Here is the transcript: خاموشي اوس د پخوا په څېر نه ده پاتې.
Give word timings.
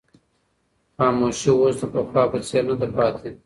خاموشي 0.97 1.49
اوس 1.55 1.75
د 1.81 1.83
پخوا 1.93 2.23
په 2.31 2.37
څېر 2.47 2.63
نه 2.69 2.75
ده 2.79 2.87
پاتې. 2.95 3.29